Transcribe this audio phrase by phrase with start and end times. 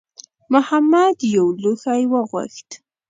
[0.53, 2.69] محمد یو لوښی وغوښت.